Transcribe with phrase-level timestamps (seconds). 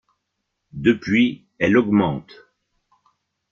[0.73, 2.47] Depuis elle augmente.